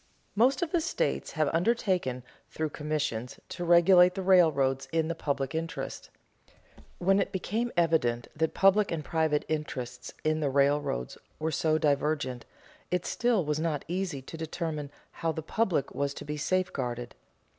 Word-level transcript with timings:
Most 0.35 0.63
of 0.63 0.71
the 0.71 0.81
states 0.81 1.33
have 1.33 1.53
undertaken, 1.53 2.23
through 2.49 2.71
commissions, 2.71 3.39
to 3.49 3.63
regulate 3.63 4.15
the 4.15 4.23
railroads 4.23 4.87
in 4.91 5.09
the 5.09 5.13
public 5.13 5.53
interest. 5.53 6.09
When 6.97 7.19
it 7.19 7.31
became 7.31 7.71
evident 7.77 8.27
that 8.35 8.55
public 8.55 8.91
and 8.91 9.05
private 9.05 9.45
interests 9.47 10.11
in 10.23 10.39
the 10.39 10.49
railroads 10.49 11.19
were 11.37 11.51
so 11.51 11.77
divergent, 11.77 12.45
it 12.89 13.05
still 13.05 13.45
was 13.45 13.59
not 13.59 13.85
easy 13.87 14.23
to 14.23 14.37
determine 14.37 14.89
how 15.11 15.31
the 15.33 15.43
public 15.43 15.93
was 15.93 16.15
to 16.15 16.25
be 16.25 16.35
safeguarded. 16.35 17.13